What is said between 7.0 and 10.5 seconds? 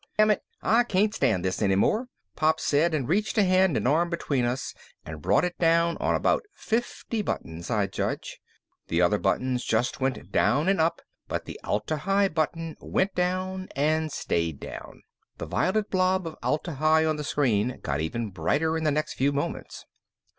buttons, I'd judge. The other buttons just went